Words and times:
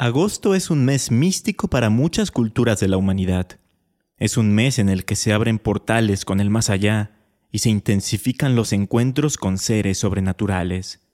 Agosto 0.00 0.54
es 0.54 0.70
un 0.70 0.86
mes 0.86 1.10
místico 1.10 1.68
para 1.68 1.90
muchas 1.90 2.30
culturas 2.30 2.80
de 2.80 2.88
la 2.88 2.96
humanidad. 2.96 3.58
Es 4.16 4.38
un 4.38 4.54
mes 4.54 4.78
en 4.78 4.88
el 4.88 5.04
que 5.04 5.14
se 5.14 5.34
abren 5.34 5.58
portales 5.58 6.24
con 6.24 6.40
el 6.40 6.48
más 6.48 6.70
allá 6.70 7.18
y 7.52 7.58
se 7.58 7.68
intensifican 7.68 8.56
los 8.56 8.72
encuentros 8.72 9.36
con 9.36 9.58
seres 9.58 9.98
sobrenaturales. 9.98 11.06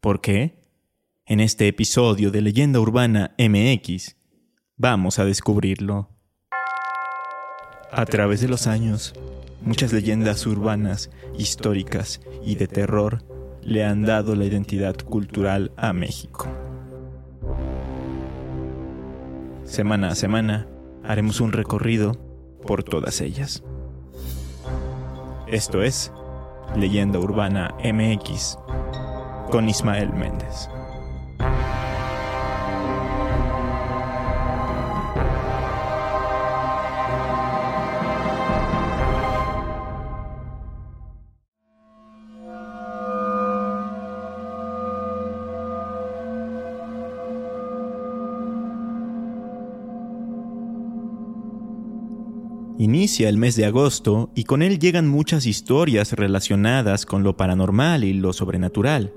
¿Por 0.00 0.22
qué? 0.22 0.62
En 1.26 1.40
este 1.40 1.68
episodio 1.68 2.30
de 2.30 2.40
Leyenda 2.40 2.80
Urbana 2.80 3.34
MX, 3.36 4.16
vamos 4.78 5.18
a 5.18 5.26
descubrirlo. 5.26 6.08
A 7.90 8.06
través 8.06 8.40
de 8.40 8.48
los 8.48 8.66
años, 8.66 9.12
muchas 9.60 9.92
leyendas 9.92 10.46
urbanas, 10.46 11.10
históricas 11.36 12.22
y 12.42 12.54
de 12.54 12.66
terror 12.66 13.26
le 13.60 13.84
han 13.84 14.04
dado 14.04 14.34
la 14.36 14.46
identidad 14.46 14.96
cultural 14.96 15.70
a 15.76 15.92
México. 15.92 16.61
Semana 19.72 20.10
a 20.10 20.14
semana 20.14 20.66
haremos 21.02 21.40
un 21.40 21.50
recorrido 21.50 22.12
por 22.66 22.82
todas 22.82 23.22
ellas. 23.22 23.62
Esto 25.46 25.82
es 25.82 26.12
Leyenda 26.76 27.18
Urbana 27.18 27.74
MX 27.82 28.58
con 29.50 29.70
Ismael 29.70 30.12
Méndez. 30.12 30.68
Inicia 52.82 53.28
el 53.28 53.38
mes 53.38 53.54
de 53.54 53.64
agosto 53.64 54.32
y 54.34 54.42
con 54.42 54.60
él 54.60 54.80
llegan 54.80 55.06
muchas 55.06 55.46
historias 55.46 56.14
relacionadas 56.14 57.06
con 57.06 57.22
lo 57.22 57.36
paranormal 57.36 58.02
y 58.02 58.12
lo 58.12 58.32
sobrenatural. 58.32 59.12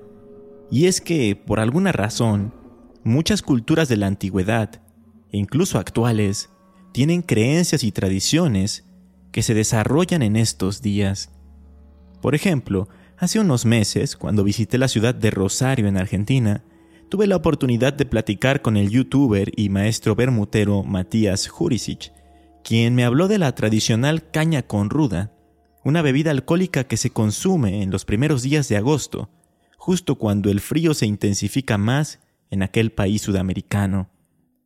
Y 0.70 0.86
es 0.86 1.02
que, 1.02 1.36
por 1.36 1.60
alguna 1.60 1.92
razón, 1.92 2.54
muchas 3.04 3.42
culturas 3.42 3.90
de 3.90 3.98
la 3.98 4.06
antigüedad, 4.06 4.84
e 5.32 5.40
incluso 5.40 5.80
actuales, 5.80 6.52
tienen 6.92 7.24
creencias 7.24 7.84
y 7.84 7.92
tradiciones 7.92 8.86
que 9.32 9.42
se 9.42 9.56
desarrollan 9.56 10.22
en 10.22 10.36
estos 10.36 10.84
días. 10.84 11.32
Por 12.22 12.36
ejemplo, 12.36 12.88
hace 13.18 13.40
unos 13.40 13.66
meses, 13.66 14.16
cuando 14.16 14.44
visité 14.44 14.78
la 14.78 14.90
ciudad 14.90 15.16
de 15.16 15.32
Rosario 15.32 15.88
en 15.88 15.98
Argentina, 15.98 16.64
tuve 17.10 17.26
la 17.26 17.38
oportunidad 17.38 17.94
de 17.94 18.06
platicar 18.06 18.62
con 18.62 18.78
el 18.78 18.92
youtuber 18.92 19.52
y 19.56 19.70
maestro 19.70 20.14
bermutero 20.14 20.84
Matías 20.84 21.48
Jurisic, 21.48 22.12
quien 22.66 22.96
me 22.96 23.06
habló 23.06 23.28
de 23.28 23.38
la 23.38 23.54
tradicional 23.54 24.32
caña 24.32 24.64
con 24.64 24.90
ruda, 24.90 25.32
una 25.84 26.02
bebida 26.02 26.32
alcohólica 26.32 26.86
que 26.86 26.98
se 26.98 27.12
consume 27.12 27.84
en 27.84 27.92
los 27.92 28.06
primeros 28.06 28.42
días 28.42 28.68
de 28.70 28.76
agosto, 28.76 29.30
justo 29.78 30.16
cuando 30.16 30.50
el 30.50 30.60
frío 30.60 30.96
se 30.96 31.06
intensifica 31.06 31.78
más 31.78 32.22
en 32.50 32.64
aquel 32.64 32.92
país 32.92 33.22
sudamericano, 33.22 34.10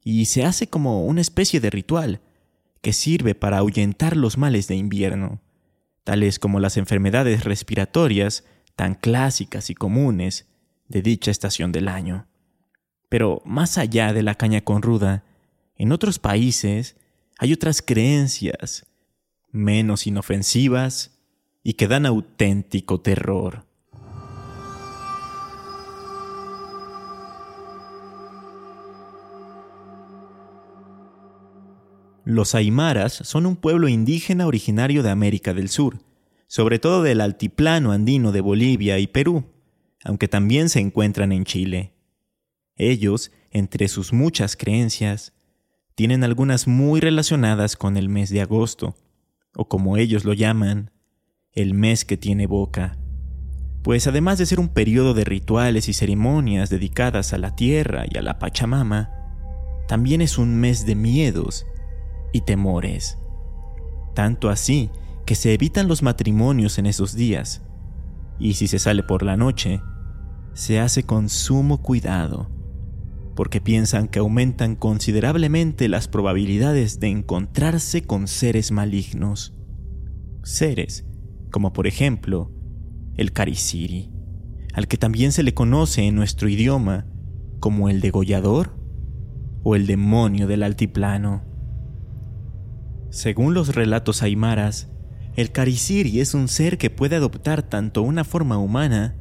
y 0.02 0.25
se 0.25 0.45
hace 0.45 0.67
como 0.67 1.05
una 1.05 1.20
especie 1.20 1.59
de 1.59 1.70
ritual 1.70 2.22
que 2.81 2.94
sirve 2.94 3.36
para 3.36 3.58
ahuyentar 3.58 4.16
los 4.16 4.38
males 4.38 4.70
de 4.70 4.77
invierno, 4.77 5.42
tales 6.05 6.39
como 6.39 6.61
las 6.61 6.77
enfermedades 6.77 7.44
respiratorias 7.44 8.45
tan 8.77 8.95
clásicas 8.95 9.70
y 9.70 9.75
comunes 9.75 10.47
de 10.88 11.02
dicha 11.02 11.31
estación 11.31 11.73
del 11.73 11.89
año. 11.89 12.27
Pero 13.09 13.42
más 13.44 13.77
allá 13.77 14.14
de 14.14 14.23
la 14.23 14.36
caña 14.36 14.61
con 14.61 14.83
ruda, 14.83 15.25
en 15.75 15.92
otros 15.92 16.17
países 16.17 16.95
hay 17.41 17.53
otras 17.53 17.81
creencias 17.81 18.85
menos 19.49 20.05
inofensivas 20.05 21.17
y 21.64 21.73
que 21.73 21.87
dan 21.87 22.05
auténtico 22.05 22.99
terror. 22.99 23.65
Los 32.25 32.55
aymaras 32.55 33.14
son 33.14 33.45
un 33.45 33.55
pueblo 33.55 33.87
indígena 33.87 34.45
originario 34.45 35.02
de 35.02 35.09
América 35.09 35.53
del 35.53 35.69
Sur, 35.69 35.99
sobre 36.47 36.77
todo 36.77 37.03
del 37.03 37.21
altiplano 37.21 37.93
andino 37.93 38.33
de 38.33 38.41
Bolivia 38.41 38.99
y 38.99 39.08
Perú, 39.08 39.45
aunque 40.03 40.27
también 40.27 40.67
se 40.67 40.81
encuentran 40.81 41.31
en 41.31 41.45
Chile. 41.45 41.93
Ellos, 42.75 43.31
entre 43.49 43.87
sus 43.87 44.11
muchas 44.11 44.58
creencias, 44.58 45.31
tienen 45.99 46.23
algunas 46.23 46.65
muy 46.65 47.02
relacionadas 47.02 47.76
con 47.76 47.98
el 47.98 48.08
mes 48.08 48.30
de 48.30 48.39
agosto, 48.39 48.95
o 49.54 49.67
como 49.67 49.98
ellos 49.98 50.23
lo 50.23 50.32
llaman, 50.32 50.92
el 51.52 51.73
mes 51.73 52.05
que 52.05 52.15
tiene 52.15 52.48
boca. 52.48 52.98
Pues 53.83 54.08
además 54.08 54.38
de 54.38 54.45
ser 54.45 54.61
un 54.61 54.70
periodo 54.70 55.14
de 55.14 55.26
rituales 55.26 55.89
y 55.89 55.93
ceremonias 55.93 56.70
dedicadas 56.70 57.33
a 57.33 57.38
la 57.38 57.54
tierra 57.54 58.05
y 58.09 58.17
a 58.17 58.21
la 58.21 58.39
Pachamama, 58.39 59.11
también 59.89 60.21
es 60.21 60.38
un 60.38 60.55
mes 60.55 60.86
de 60.86 60.95
miedos 60.95 61.65
y 62.32 62.45
temores. 62.45 63.17
Tanto 64.15 64.49
así 64.49 64.92
que 65.26 65.36
se 65.36 65.54
evitan 65.54 65.89
los 65.89 66.02
matrimonios 66.02 66.77
en 66.77 66.86
esos 66.86 67.14
días, 67.14 67.61
y 68.39 68.54
si 68.54 68.70
se 68.70 68.80
sale 68.80 69.04
por 69.04 69.21
la 69.21 69.36
noche, 69.36 69.82
se 70.54 70.80
hace 70.80 71.04
con 71.04 71.27
sumo 71.27 71.82
cuidado 71.82 72.49
porque 73.39 73.61
piensan 73.61 74.10
que 74.10 74.20
aumentan 74.20 74.76
considerablemente 74.76 75.88
las 75.88 76.10
probabilidades 76.10 77.00
de 77.00 77.08
encontrarse 77.08 78.02
con 78.02 78.27
seres 78.27 78.73
malignos. 78.73 79.55
Seres 80.44 81.05
como 81.50 81.72
por 81.72 81.88
ejemplo 81.88 82.52
el 83.16 83.32
Karisiri, 83.32 84.11
al 84.73 84.89
que 84.89 84.98
también 84.98 85.32
se 85.32 85.44
le 85.44 85.54
conoce 85.54 86.05
en 86.05 86.16
nuestro 86.16 86.50
idioma 86.50 87.05
como 87.61 87.88
el 87.88 88.02
degollador 88.02 88.77
o 89.64 89.77
el 89.77 89.88
demonio 89.88 90.45
del 90.45 90.61
altiplano. 90.61 91.45
Según 93.10 93.54
los 93.54 93.73
relatos 93.73 94.21
aymaras, 94.21 94.92
el 95.38 95.54
Karisiri 95.54 96.20
es 96.20 96.33
un 96.33 96.50
ser 96.50 96.77
que 96.77 96.89
puede 96.89 97.16
adoptar 97.16 97.64
tanto 97.64 98.02
una 98.02 98.26
forma 98.26 98.58
humana 98.58 99.16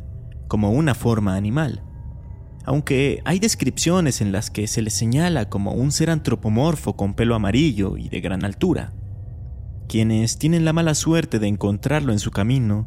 como 0.49 0.73
una 0.73 0.97
forma 0.97 1.37
animal 1.37 1.85
aunque 2.69 3.23
hay 3.25 3.39
descripciones 3.39 4.21
en 4.21 4.31
las 4.31 4.51
que 4.51 4.67
se 4.67 4.83
le 4.83 4.91
señala 4.91 5.49
como 5.49 5.73
un 5.73 5.91
ser 5.91 6.11
antropomorfo 6.11 6.97
con 6.97 7.15
pelo 7.15 7.35
amarillo 7.35 7.97
y 7.97 8.11
de 8.11 8.21
gran 8.21 8.45
altura. 8.45 8.93
Quienes 9.89 10.39
tienen 10.39 10.67
la 10.67 10.75
mala 10.75 10.95
suerte 10.95 11.39
de 11.39 11.47
encontrarlo 11.47 12.13
en 12.13 12.19
su 12.19 12.31
camino, 12.31 12.87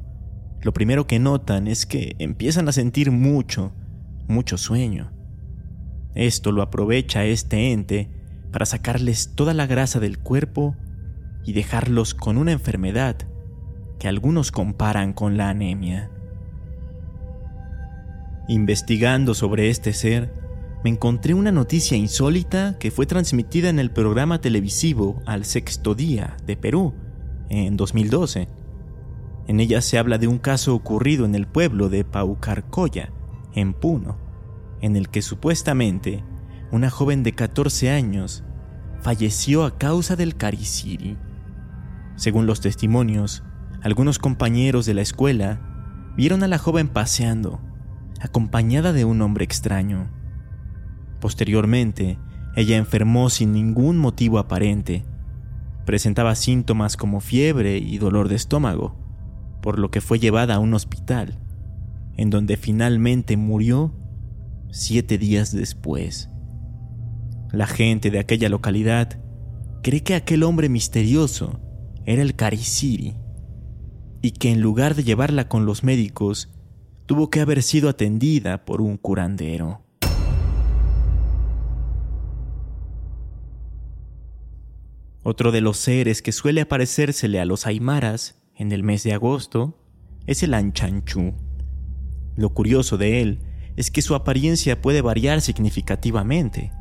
lo 0.61 0.71
primero 0.71 1.07
que 1.07 1.17
notan 1.17 1.67
es 1.67 1.87
que 1.87 2.15
empiezan 2.19 2.69
a 2.69 2.73
sentir 2.73 3.09
mucho, 3.09 3.73
mucho 4.27 4.59
sueño. 4.59 5.13
Esto 6.13 6.51
lo 6.51 6.61
aprovecha 6.61 7.25
este 7.25 7.71
ente 7.71 8.11
para 8.51 8.67
sacarles 8.67 9.33
toda 9.33 9.55
la 9.55 9.65
grasa 9.65 9.99
del 9.99 10.19
cuerpo 10.19 10.75
y 11.43 11.53
dejarlos 11.53 12.13
con 12.13 12.37
una 12.37 12.51
enfermedad 12.51 13.17
que 13.99 14.07
algunos 14.07 14.51
comparan 14.51 15.13
con 15.13 15.37
la 15.37 15.49
anemia. 15.49 16.11
Investigando 18.51 19.33
sobre 19.33 19.69
este 19.69 19.93
ser, 19.93 20.33
me 20.83 20.89
encontré 20.89 21.33
una 21.33 21.53
noticia 21.53 21.95
insólita 21.95 22.77
que 22.79 22.91
fue 22.91 23.05
transmitida 23.05 23.69
en 23.69 23.79
el 23.79 23.91
programa 23.91 24.41
televisivo 24.41 25.21
Al 25.25 25.45
Sexto 25.45 25.95
Día 25.95 26.35
de 26.45 26.57
Perú 26.57 26.93
en 27.47 27.77
2012. 27.77 28.49
En 29.47 29.61
ella 29.61 29.79
se 29.79 29.97
habla 29.97 30.17
de 30.17 30.27
un 30.27 30.37
caso 30.37 30.75
ocurrido 30.75 31.23
en 31.23 31.33
el 31.33 31.47
pueblo 31.47 31.87
de 31.87 32.03
Paucarcoya, 32.03 33.13
en 33.53 33.71
Puno, 33.73 34.17
en 34.81 34.97
el 34.97 35.07
que 35.07 35.21
supuestamente 35.21 36.21
una 36.73 36.89
joven 36.89 37.23
de 37.23 37.31
14 37.31 37.89
años 37.89 38.43
falleció 38.99 39.63
a 39.63 39.77
causa 39.77 40.17
del 40.17 40.35
cariciri. 40.35 41.17
Según 42.17 42.47
los 42.47 42.59
testimonios, 42.59 43.43
algunos 43.81 44.19
compañeros 44.19 44.85
de 44.85 44.93
la 44.93 45.03
escuela 45.03 45.61
vieron 46.17 46.43
a 46.43 46.49
la 46.49 46.57
joven 46.57 46.89
paseando 46.89 47.70
acompañada 48.21 48.93
de 48.93 49.05
un 49.05 49.21
hombre 49.21 49.43
extraño. 49.43 50.11
Posteriormente, 51.19 52.17
ella 52.55 52.77
enfermó 52.77 53.29
sin 53.29 53.53
ningún 53.53 53.97
motivo 53.97 54.39
aparente. 54.39 55.05
Presentaba 55.85 56.35
síntomas 56.35 56.97
como 56.97 57.19
fiebre 57.21 57.77
y 57.77 57.97
dolor 57.97 58.27
de 58.29 58.35
estómago, 58.35 58.95
por 59.61 59.79
lo 59.79 59.91
que 59.91 60.01
fue 60.01 60.19
llevada 60.19 60.55
a 60.55 60.59
un 60.59 60.73
hospital, 60.73 61.39
en 62.17 62.29
donde 62.29 62.57
finalmente 62.57 63.37
murió 63.37 63.93
siete 64.69 65.17
días 65.17 65.51
después. 65.51 66.29
La 67.51 67.67
gente 67.67 68.11
de 68.11 68.19
aquella 68.19 68.49
localidad 68.49 69.19
cree 69.81 70.03
que 70.03 70.15
aquel 70.15 70.43
hombre 70.43 70.69
misterioso 70.69 71.59
era 72.05 72.21
el 72.21 72.35
Karisiri 72.35 73.15
y 74.21 74.31
que 74.31 74.51
en 74.51 74.61
lugar 74.61 74.95
de 74.95 75.03
llevarla 75.03 75.47
con 75.47 75.65
los 75.65 75.83
médicos, 75.83 76.49
tuvo 77.11 77.29
que 77.29 77.41
haber 77.41 77.61
sido 77.61 77.89
atendida 77.89 78.63
por 78.63 78.79
un 78.79 78.95
curandero. 78.95 79.81
Otro 85.21 85.51
de 85.51 85.59
los 85.59 85.75
seres 85.75 86.21
que 86.21 86.31
suele 86.31 86.61
aparecérsele 86.61 87.41
a 87.41 87.45
los 87.45 87.67
aymaras 87.67 88.41
en 88.55 88.71
el 88.71 88.83
mes 88.83 89.03
de 89.03 89.11
agosto 89.11 89.77
es 90.25 90.41
el 90.41 90.53
anchanchú. 90.53 91.33
Lo 92.37 92.53
curioso 92.53 92.97
de 92.97 93.21
él 93.21 93.39
es 93.75 93.91
que 93.91 94.01
su 94.01 94.15
apariencia 94.15 94.81
puede 94.81 95.01
variar 95.01 95.41
significativamente, 95.41 96.71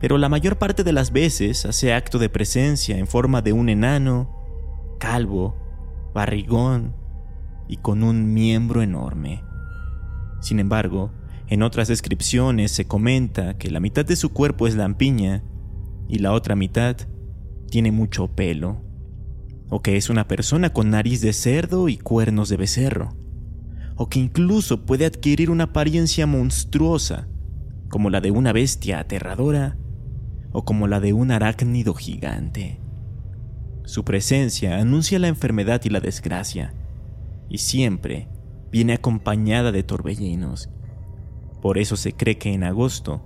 pero 0.00 0.16
la 0.16 0.30
mayor 0.30 0.56
parte 0.56 0.82
de 0.82 0.94
las 0.94 1.12
veces 1.12 1.66
hace 1.66 1.92
acto 1.92 2.18
de 2.18 2.30
presencia 2.30 2.96
en 2.96 3.06
forma 3.06 3.42
de 3.42 3.52
un 3.52 3.68
enano, 3.68 4.96
calvo, 4.98 5.54
barrigón 6.14 6.96
y 7.68 7.76
con 7.76 8.02
un 8.02 8.32
miembro 8.32 8.80
enorme. 8.80 9.42
Sin 10.44 10.60
embargo, 10.60 11.10
en 11.48 11.62
otras 11.62 11.88
descripciones 11.88 12.70
se 12.70 12.84
comenta 12.84 13.56
que 13.56 13.70
la 13.70 13.80
mitad 13.80 14.04
de 14.04 14.14
su 14.14 14.34
cuerpo 14.34 14.66
es 14.66 14.74
lampiña 14.74 15.42
y 16.06 16.18
la 16.18 16.32
otra 16.32 16.54
mitad 16.54 16.98
tiene 17.70 17.92
mucho 17.92 18.28
pelo, 18.28 18.82
o 19.70 19.80
que 19.80 19.96
es 19.96 20.10
una 20.10 20.28
persona 20.28 20.70
con 20.70 20.90
nariz 20.90 21.22
de 21.22 21.32
cerdo 21.32 21.88
y 21.88 21.96
cuernos 21.96 22.50
de 22.50 22.58
becerro, 22.58 23.16
o 23.96 24.10
que 24.10 24.18
incluso 24.18 24.84
puede 24.84 25.06
adquirir 25.06 25.48
una 25.48 25.64
apariencia 25.64 26.26
monstruosa, 26.26 27.26
como 27.88 28.10
la 28.10 28.20
de 28.20 28.30
una 28.30 28.52
bestia 28.52 28.98
aterradora 28.98 29.78
o 30.52 30.66
como 30.66 30.88
la 30.88 31.00
de 31.00 31.14
un 31.14 31.30
arácnido 31.30 31.94
gigante. 31.94 32.82
Su 33.86 34.04
presencia 34.04 34.76
anuncia 34.78 35.18
la 35.18 35.28
enfermedad 35.28 35.80
y 35.84 35.88
la 35.88 36.00
desgracia, 36.00 36.74
y 37.48 37.56
siempre 37.58 38.28
viene 38.74 38.94
acompañada 38.94 39.70
de 39.70 39.84
torbellinos. 39.84 40.68
Por 41.62 41.78
eso 41.78 41.96
se 41.96 42.12
cree 42.12 42.38
que 42.38 42.52
en 42.52 42.64
agosto 42.64 43.22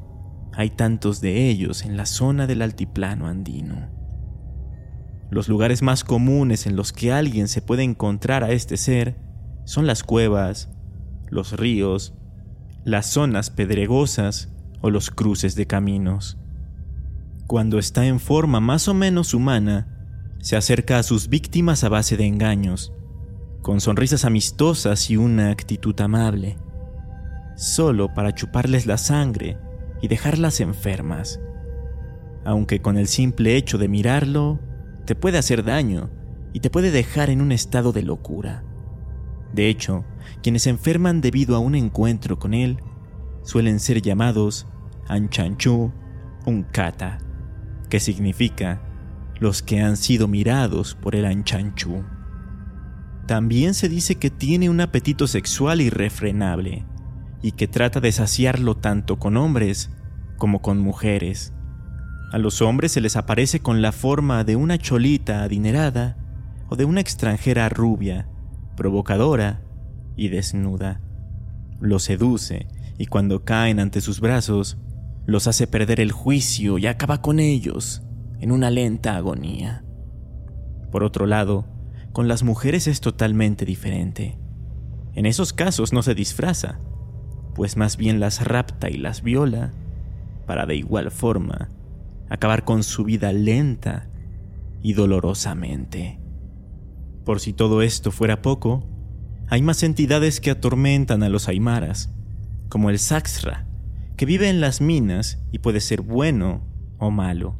hay 0.52 0.68
tantos 0.68 1.22
de 1.22 1.48
ellos 1.48 1.86
en 1.86 1.96
la 1.96 2.04
zona 2.04 2.46
del 2.46 2.60
altiplano 2.60 3.26
andino. 3.26 3.88
Los 5.30 5.48
lugares 5.48 5.80
más 5.80 6.04
comunes 6.04 6.66
en 6.66 6.76
los 6.76 6.92
que 6.92 7.12
alguien 7.12 7.48
se 7.48 7.62
puede 7.62 7.82
encontrar 7.82 8.44
a 8.44 8.50
este 8.50 8.76
ser 8.76 9.16
son 9.64 9.86
las 9.86 10.02
cuevas, 10.02 10.68
los 11.30 11.52
ríos, 11.52 12.12
las 12.84 13.06
zonas 13.06 13.48
pedregosas 13.48 14.52
o 14.82 14.90
los 14.90 15.10
cruces 15.10 15.54
de 15.54 15.66
caminos. 15.66 16.36
Cuando 17.46 17.78
está 17.78 18.04
en 18.04 18.20
forma 18.20 18.60
más 18.60 18.86
o 18.86 18.92
menos 18.92 19.32
humana, 19.32 20.36
se 20.42 20.56
acerca 20.56 20.98
a 20.98 21.02
sus 21.02 21.30
víctimas 21.30 21.84
a 21.84 21.88
base 21.88 22.18
de 22.18 22.26
engaños, 22.26 22.92
con 23.62 23.80
sonrisas 23.80 24.24
amistosas 24.24 25.10
y 25.10 25.16
una 25.16 25.50
actitud 25.50 25.98
amable, 26.00 26.56
solo 27.56 28.14
para 28.14 28.34
chuparles 28.34 28.86
la 28.86 28.98
sangre 28.98 29.58
y 30.00 30.08
dejarlas 30.08 30.60
enfermas, 30.60 31.40
aunque 32.44 32.80
con 32.80 32.96
el 32.96 33.08
simple 33.08 33.56
hecho 33.56 33.78
de 33.78 33.88
mirarlo 33.88 34.60
te 35.04 35.14
puede 35.14 35.38
hacer 35.38 35.64
daño 35.64 36.10
y 36.52 36.60
te 36.60 36.70
puede 36.70 36.90
dejar 36.90 37.30
en 37.30 37.40
un 37.40 37.52
estado 37.52 37.92
de 37.92 38.02
locura. 38.02 38.64
De 39.52 39.68
hecho, 39.68 40.04
quienes 40.42 40.62
se 40.62 40.70
enferman 40.70 41.20
debido 41.20 41.56
a 41.56 41.58
un 41.58 41.74
encuentro 41.74 42.38
con 42.38 42.54
él 42.54 42.82
suelen 43.42 43.80
ser 43.80 44.02
llamados 44.02 44.66
Anchanchu 45.08 45.92
Unkata, 46.46 47.18
que 47.88 48.00
significa 48.00 48.82
los 49.40 49.62
que 49.62 49.80
han 49.80 49.96
sido 49.96 50.28
mirados 50.28 50.94
por 50.94 51.14
el 51.14 51.24
Anchanchu. 51.24 52.04
También 53.28 53.74
se 53.74 53.90
dice 53.90 54.14
que 54.14 54.30
tiene 54.30 54.70
un 54.70 54.80
apetito 54.80 55.26
sexual 55.26 55.82
irrefrenable 55.82 56.86
y 57.42 57.52
que 57.52 57.68
trata 57.68 58.00
de 58.00 58.10
saciarlo 58.10 58.74
tanto 58.74 59.18
con 59.18 59.36
hombres 59.36 59.90
como 60.38 60.62
con 60.62 60.78
mujeres. 60.78 61.52
A 62.32 62.38
los 62.38 62.62
hombres 62.62 62.92
se 62.92 63.02
les 63.02 63.16
aparece 63.16 63.60
con 63.60 63.82
la 63.82 63.92
forma 63.92 64.44
de 64.44 64.56
una 64.56 64.78
cholita 64.78 65.42
adinerada 65.42 66.16
o 66.70 66.76
de 66.76 66.86
una 66.86 67.02
extranjera 67.02 67.68
rubia, 67.68 68.30
provocadora 68.78 69.60
y 70.16 70.28
desnuda. 70.28 71.02
Los 71.80 72.04
seduce 72.04 72.66
y 72.96 73.06
cuando 73.08 73.44
caen 73.44 73.78
ante 73.78 74.00
sus 74.00 74.20
brazos, 74.20 74.78
los 75.26 75.46
hace 75.46 75.66
perder 75.66 76.00
el 76.00 76.12
juicio 76.12 76.78
y 76.78 76.86
acaba 76.86 77.20
con 77.20 77.40
ellos 77.40 78.02
en 78.40 78.52
una 78.52 78.70
lenta 78.70 79.16
agonía. 79.16 79.84
Por 80.90 81.04
otro 81.04 81.26
lado, 81.26 81.77
con 82.18 82.26
las 82.26 82.42
mujeres 82.42 82.88
es 82.88 83.00
totalmente 83.00 83.64
diferente. 83.64 84.36
En 85.14 85.24
esos 85.24 85.52
casos 85.52 85.92
no 85.92 86.02
se 86.02 86.16
disfraza, 86.16 86.80
pues 87.54 87.76
más 87.76 87.96
bien 87.96 88.18
las 88.18 88.44
rapta 88.44 88.90
y 88.90 88.96
las 88.96 89.22
viola, 89.22 89.70
para 90.44 90.66
de 90.66 90.74
igual 90.74 91.12
forma 91.12 91.68
acabar 92.28 92.64
con 92.64 92.82
su 92.82 93.04
vida 93.04 93.32
lenta 93.32 94.10
y 94.82 94.94
dolorosamente. 94.94 96.18
Por 97.24 97.38
si 97.38 97.52
todo 97.52 97.82
esto 97.82 98.10
fuera 98.10 98.42
poco, 98.42 98.84
hay 99.46 99.62
más 99.62 99.84
entidades 99.84 100.40
que 100.40 100.50
atormentan 100.50 101.22
a 101.22 101.28
los 101.28 101.46
aymaras, 101.46 102.12
como 102.68 102.90
el 102.90 102.98
Saxra, 102.98 103.68
que 104.16 104.26
vive 104.26 104.48
en 104.48 104.60
las 104.60 104.80
minas 104.80 105.38
y 105.52 105.60
puede 105.60 105.80
ser 105.80 106.00
bueno 106.00 106.66
o 106.98 107.12
malo. 107.12 107.54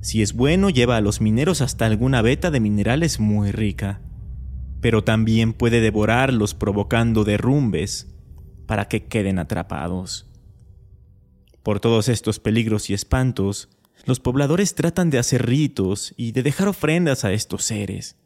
Si 0.00 0.22
es 0.22 0.32
bueno, 0.32 0.70
lleva 0.70 0.96
a 0.96 1.00
los 1.02 1.20
mineros 1.20 1.60
hasta 1.60 1.84
alguna 1.84 2.22
veta 2.22 2.50
de 2.50 2.60
minerales 2.60 3.20
muy 3.20 3.52
rica, 3.52 4.00
pero 4.80 5.04
también 5.04 5.52
puede 5.52 5.80
devorarlos 5.80 6.54
provocando 6.54 7.24
derrumbes 7.24 8.08
para 8.66 8.88
que 8.88 9.04
queden 9.04 9.38
atrapados. 9.38 10.26
Por 11.62 11.80
todos 11.80 12.08
estos 12.08 12.40
peligros 12.40 12.88
y 12.88 12.94
espantos, 12.94 13.68
los 14.06 14.20
pobladores 14.20 14.74
tratan 14.74 15.10
de 15.10 15.18
hacer 15.18 15.44
ritos 15.44 16.14
y 16.16 16.32
de 16.32 16.42
dejar 16.42 16.68
ofrendas 16.68 17.26
a 17.26 17.32
estos 17.32 17.64
seres. 17.64 18.16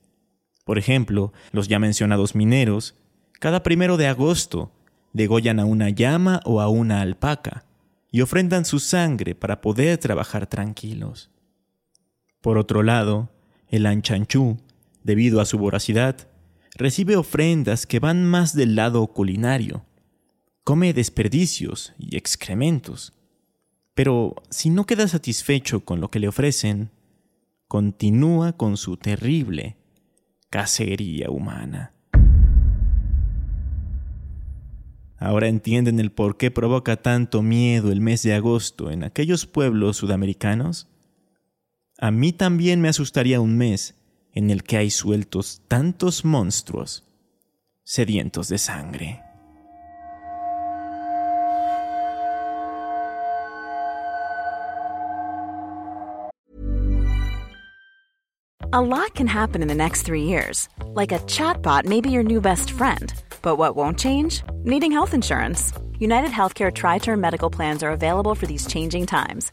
Por 0.65 0.79
ejemplo, 0.79 1.33
los 1.51 1.67
ya 1.67 1.81
mencionados 1.81 2.37
mineros, 2.37 2.95
cada 3.41 3.65
primero 3.65 3.97
de 3.97 4.07
agosto, 4.07 4.71
degollan 5.13 5.59
a 5.59 5.65
una 5.65 5.91
llama 5.91 6.41
o 6.45 6.61
a 6.61 6.69
una 6.69 7.01
alpaca 7.01 7.65
y 8.13 8.21
ofrendan 8.21 8.65
su 8.65 8.79
sangre 8.79 9.35
para 9.35 9.61
poder 9.61 9.99
trabajar 9.99 10.47
tranquilos. 10.47 11.34
Por 12.45 12.59
otro 12.59 12.85
lado, 12.85 13.31
el 13.69 13.87
anchanchú, 13.87 14.59
debido 15.03 15.41
a 15.41 15.47
su 15.47 15.59
voracidad, 15.59 16.29
recibe 16.77 17.17
ofrendas 17.17 17.89
que 17.89 17.99
van 17.99 18.25
más 18.25 18.55
del 18.55 18.77
lado 18.77 19.05
culinario. 19.09 19.85
Come 20.63 20.93
desperdicios 20.93 21.93
y 21.99 22.17
excrementos 22.17 23.15
pero 23.95 24.35
si 24.51 24.71
no 24.71 24.85
queda 24.85 25.07
satisfecho 25.07 25.85
con 25.85 26.01
lo 26.01 26.11
que 26.11 26.19
le 26.19 26.29
ofrecen, 26.29 26.91
continúa 27.69 28.53
con 28.53 28.77
su 28.77 28.97
terrible 28.97 29.77
cacería 30.51 31.31
humana. 31.31 31.93
Ahora 35.17 35.47
entienden 35.47 36.01
el 36.01 36.11
por 36.11 36.37
qué 36.37 36.51
provoca 36.51 36.97
tanto 36.97 37.41
miedo 37.41 37.93
el 37.93 38.01
mes 38.01 38.23
de 38.25 38.35
agosto 38.35 38.91
en 38.91 39.05
aquellos 39.05 39.47
pueblos 39.47 39.97
sudamericanos. 39.97 40.89
A 42.01 42.11
mí 42.11 42.33
también 42.33 42.81
me 42.81 42.89
asustaría 42.89 43.41
un 43.41 43.57
mes 43.57 43.95
en 44.33 44.51
el 44.51 44.65
que 44.65 44.77
hay 44.77 44.91
sueltos 44.91 45.63
tantos 45.69 46.25
monstruos 46.25 47.05
sedientos 47.85 48.49
de 48.49 48.59
sangre. 48.59 49.21
A 58.73 58.81
lot 58.81 59.15
can 59.15 59.29
happen 59.29 59.63
in 59.63 59.69
the 59.69 59.75
next 59.75 60.03
three 60.03 60.25
years. 60.25 60.69
Like 60.95 61.13
a 61.13 61.21
chatbot 61.29 61.85
may 61.85 62.01
be 62.01 62.11
your 62.11 62.25
new 62.25 62.41
best 62.41 62.73
friend. 62.73 63.15
But 63.41 63.57
what 63.57 63.77
won't 63.77 64.01
change? 64.01 64.43
Needing 64.65 64.91
health 64.91 65.15
insurance. 65.15 65.73
United 66.01 66.31
Healthcare 66.31 66.73
Tri 66.73 66.99
Term 66.99 67.21
Medical 67.21 67.51
Plans 67.51 67.85
are 67.85 67.93
available 67.93 68.35
for 68.35 68.47
these 68.47 68.67
changing 68.67 69.07
times. 69.07 69.53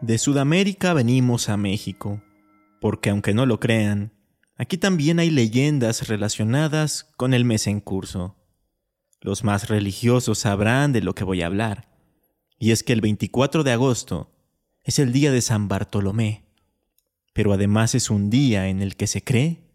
De 0.00 0.18
Sudamérica 0.18 0.92
venimos 0.94 1.48
a 1.48 1.56
México, 1.56 2.22
porque 2.80 3.10
aunque 3.10 3.34
no 3.34 3.46
lo 3.46 3.58
crean, 3.58 4.12
aquí 4.56 4.78
también 4.78 5.18
hay 5.18 5.30
leyendas 5.30 6.08
relacionadas 6.08 7.12
con 7.16 7.34
el 7.34 7.44
mes 7.44 7.66
en 7.66 7.80
curso. 7.80 8.36
Los 9.20 9.42
más 9.42 9.68
religiosos 9.68 10.38
sabrán 10.38 10.92
de 10.92 11.02
lo 11.02 11.14
que 11.14 11.24
voy 11.24 11.42
a 11.42 11.46
hablar, 11.46 11.88
y 12.58 12.70
es 12.70 12.84
que 12.84 12.92
el 12.92 13.00
24 13.00 13.64
de 13.64 13.72
agosto 13.72 14.30
es 14.84 14.98
el 15.00 15.12
día 15.12 15.32
de 15.32 15.42
San 15.42 15.66
Bartolomé, 15.66 16.44
pero 17.34 17.52
además 17.52 17.94
es 17.94 18.08
un 18.08 18.30
día 18.30 18.68
en 18.68 18.82
el 18.82 18.96
que 18.96 19.08
se 19.08 19.22
cree 19.22 19.68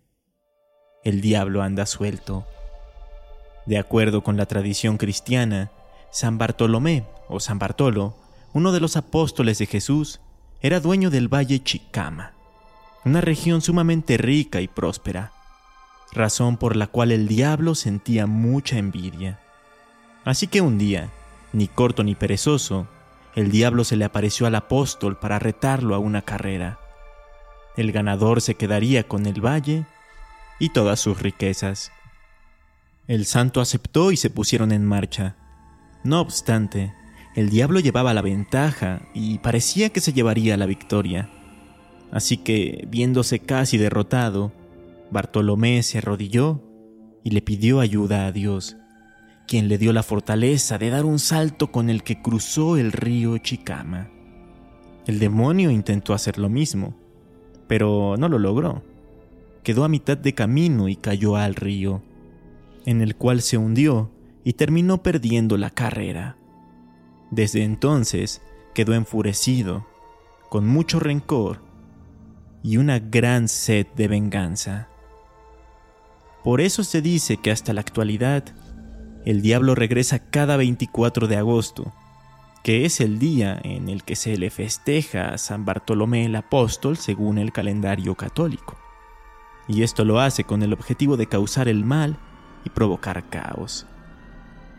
el 1.03 1.19
diablo 1.19 1.61
anda 1.61 1.85
suelto. 1.85 2.47
De 3.65 3.77
acuerdo 3.77 4.23
con 4.23 4.37
la 4.37 4.45
tradición 4.45 4.97
cristiana, 4.97 5.71
San 6.11 6.37
Bartolomé 6.37 7.05
o 7.27 7.41
San 7.41 7.59
Bartolo, 7.59 8.15
uno 8.53 8.71
de 8.71 8.79
los 8.79 8.95
apóstoles 8.97 9.57
de 9.57 9.65
Jesús, 9.65 10.21
era 10.61 10.79
dueño 10.79 11.09
del 11.09 11.27
valle 11.27 11.61
Chicama, 11.61 12.33
una 13.03 13.19
región 13.19 13.61
sumamente 13.61 14.17
rica 14.17 14.61
y 14.61 14.67
próspera, 14.67 15.33
razón 16.13 16.57
por 16.57 16.75
la 16.75 16.87
cual 16.87 17.11
el 17.11 17.27
diablo 17.27 17.75
sentía 17.75 18.27
mucha 18.27 18.77
envidia. 18.77 19.39
Así 20.23 20.47
que 20.47 20.61
un 20.61 20.77
día, 20.77 21.09
ni 21.51 21.67
corto 21.67 22.03
ni 22.03 22.15
perezoso, 22.15 22.87
el 23.35 23.51
diablo 23.51 23.83
se 23.83 23.95
le 23.95 24.05
apareció 24.05 24.45
al 24.45 24.55
apóstol 24.55 25.17
para 25.17 25.39
retarlo 25.39 25.95
a 25.95 25.99
una 25.99 26.21
carrera. 26.21 26.79
El 27.75 27.91
ganador 27.91 28.41
se 28.41 28.55
quedaría 28.55 29.07
con 29.07 29.25
el 29.25 29.43
valle 29.43 29.85
y 30.59 30.69
todas 30.69 30.99
sus 30.99 31.19
riquezas. 31.21 31.91
El 33.07 33.25
santo 33.25 33.59
aceptó 33.59 34.11
y 34.11 34.17
se 34.17 34.29
pusieron 34.29 34.71
en 34.71 34.85
marcha. 34.85 35.35
No 36.03 36.21
obstante, 36.21 36.93
el 37.35 37.49
diablo 37.49 37.79
llevaba 37.79 38.13
la 38.13 38.21
ventaja 38.21 39.01
y 39.13 39.39
parecía 39.39 39.89
que 39.89 40.01
se 40.01 40.13
llevaría 40.13 40.57
la 40.57 40.65
victoria. 40.65 41.29
Así 42.11 42.37
que, 42.37 42.87
viéndose 42.89 43.39
casi 43.39 43.77
derrotado, 43.77 44.51
Bartolomé 45.11 45.81
se 45.83 45.97
arrodilló 45.97 46.61
y 47.23 47.31
le 47.31 47.41
pidió 47.41 47.79
ayuda 47.79 48.27
a 48.27 48.31
Dios, 48.31 48.77
quien 49.47 49.67
le 49.67 49.77
dio 49.77 49.93
la 49.93 50.03
fortaleza 50.03 50.77
de 50.77 50.89
dar 50.89 51.05
un 51.05 51.19
salto 51.19 51.71
con 51.71 51.89
el 51.89 52.03
que 52.03 52.21
cruzó 52.21 52.77
el 52.77 52.91
río 52.91 53.37
Chicama. 53.37 54.09
El 55.07 55.19
demonio 55.19 55.71
intentó 55.71 56.13
hacer 56.13 56.37
lo 56.37 56.49
mismo, 56.49 56.95
pero 57.67 58.15
no 58.17 58.29
lo 58.29 58.39
logró 58.39 58.83
quedó 59.63 59.85
a 59.85 59.89
mitad 59.89 60.17
de 60.17 60.33
camino 60.33 60.89
y 60.89 60.95
cayó 60.95 61.35
al 61.37 61.55
río, 61.55 62.03
en 62.85 63.01
el 63.01 63.15
cual 63.15 63.41
se 63.41 63.57
hundió 63.57 64.11
y 64.43 64.53
terminó 64.53 65.01
perdiendo 65.01 65.57
la 65.57 65.69
carrera. 65.69 66.37
Desde 67.33 67.63
entonces 67.63 68.41
quedó 68.73 68.93
enfurecido, 68.93 69.87
con 70.49 70.67
mucho 70.67 70.99
rencor 70.99 71.61
y 72.61 72.77
una 72.77 72.99
gran 72.99 73.47
sed 73.47 73.87
de 73.95 74.07
venganza. 74.07 74.87
Por 76.43 76.61
eso 76.61 76.83
se 76.83 77.01
dice 77.01 77.37
que 77.37 77.51
hasta 77.51 77.73
la 77.73 77.81
actualidad 77.81 78.43
el 79.25 79.41
diablo 79.41 79.73
regresa 79.73 80.19
cada 80.19 80.57
24 80.57 81.27
de 81.27 81.37
agosto, 81.37 81.93
que 82.63 82.85
es 82.85 83.01
el 83.01 83.17
día 83.19 83.59
en 83.63 83.89
el 83.89 84.03
que 84.03 84.15
se 84.15 84.37
le 84.37 84.49
festeja 84.49 85.29
a 85.29 85.37
San 85.37 85.65
Bartolomé 85.65 86.25
el 86.25 86.35
Apóstol 86.35 86.97
según 86.97 87.37
el 87.37 87.51
calendario 87.51 88.15
católico 88.15 88.77
y 89.67 89.83
esto 89.83 90.05
lo 90.05 90.19
hace 90.19 90.43
con 90.43 90.61
el 90.61 90.73
objetivo 90.73 91.17
de 91.17 91.27
causar 91.27 91.67
el 91.67 91.85
mal 91.85 92.17
y 92.65 92.69
provocar 92.69 93.29
caos. 93.29 93.85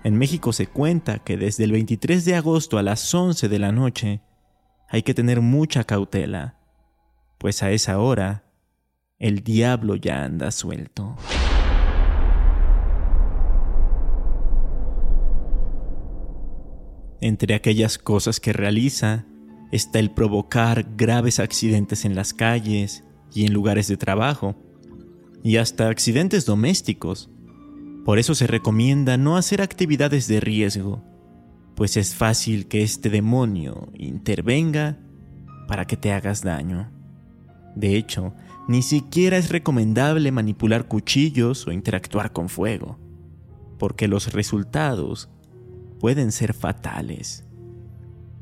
En 0.04 0.18
México 0.18 0.52
se 0.52 0.66
cuenta 0.66 1.20
que 1.20 1.38
desde 1.38 1.64
el 1.64 1.72
23 1.72 2.26
de 2.26 2.34
agosto 2.34 2.76
a 2.76 2.82
las 2.82 3.14
11 3.14 3.48
de 3.48 3.58
la 3.58 3.72
noche 3.72 4.20
hay 4.86 5.02
que 5.02 5.14
tener 5.14 5.40
mucha 5.40 5.84
cautela, 5.84 6.58
pues 7.38 7.62
a 7.62 7.70
esa 7.70 7.98
hora 7.98 8.44
el 9.18 9.42
diablo 9.42 9.96
ya 9.96 10.22
anda 10.24 10.50
suelto. 10.50 11.16
Entre 17.22 17.54
aquellas 17.54 17.96
cosas 17.96 18.40
que 18.40 18.52
realiza 18.52 19.24
está 19.72 20.00
el 20.00 20.10
provocar 20.10 20.84
graves 20.98 21.40
accidentes 21.40 22.04
en 22.04 22.14
las 22.14 22.34
calles 22.34 23.04
y 23.32 23.46
en 23.46 23.54
lugares 23.54 23.88
de 23.88 23.96
trabajo, 23.96 24.54
y 25.42 25.56
hasta 25.56 25.88
accidentes 25.88 26.44
domésticos. 26.44 27.30
Por 28.04 28.18
eso 28.18 28.34
se 28.34 28.46
recomienda 28.46 29.16
no 29.16 29.36
hacer 29.36 29.62
actividades 29.62 30.28
de 30.28 30.40
riesgo, 30.40 31.02
pues 31.74 31.96
es 31.96 32.14
fácil 32.14 32.68
que 32.68 32.82
este 32.82 33.10
demonio 33.10 33.88
intervenga 33.94 34.98
para 35.66 35.86
que 35.86 35.96
te 35.96 36.12
hagas 36.12 36.42
daño. 36.42 36.90
De 37.74 37.96
hecho, 37.96 38.34
ni 38.68 38.82
siquiera 38.82 39.36
es 39.36 39.50
recomendable 39.50 40.30
manipular 40.32 40.86
cuchillos 40.86 41.66
o 41.66 41.72
interactuar 41.72 42.32
con 42.32 42.48
fuego, 42.48 42.98
porque 43.78 44.06
los 44.06 44.32
resultados 44.32 45.30
pueden 45.98 46.30
ser 46.30 46.54
fatales. 46.54 47.44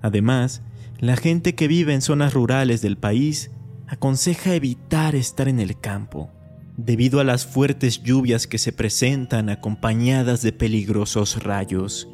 Además, 0.01 0.63
la 0.99 1.17
gente 1.17 1.55
que 1.55 1.69
vive 1.69 1.95
en 1.95 2.03
zonas 2.03 2.35
rurales 2.35 2.83
del 2.83 2.97
país 2.97 3.51
aconseja 3.87 4.55
evitar 4.55 5.15
estar 5.15 5.49
en 5.49 5.61
el 5.61 5.79
campo, 5.79 6.31
debido 6.77 7.21
a 7.21 7.25
las 7.25 7.47
fuertes 7.47 8.03
lluvias 8.03 8.47
que 8.47 8.59
se 8.59 8.73
presentan 8.73 9.49
acompañadas 9.49 10.43
de 10.43 10.53
peligrosos 10.53 11.43
rayos. 11.43 12.09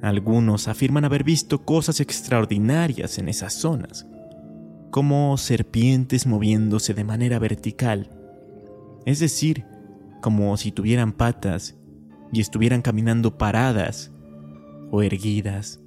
Algunos 0.00 0.68
afirman 0.68 1.04
haber 1.04 1.24
visto 1.24 1.64
cosas 1.64 2.00
extraordinarias 2.00 3.18
en 3.18 3.28
esas 3.28 3.54
zonas, 3.54 4.06
como 4.90 5.36
serpientes 5.36 6.26
moviéndose 6.26 6.94
de 6.94 7.04
manera 7.04 7.38
vertical, 7.38 8.10
es 9.04 9.20
decir, 9.20 9.64
como 10.22 10.56
si 10.56 10.72
tuvieran 10.72 11.12
patas 11.12 11.76
y 12.32 12.40
estuvieran 12.40 12.82
caminando 12.82 13.36
paradas 13.38 14.12
o 14.90 15.02
erguidas. 15.02 15.80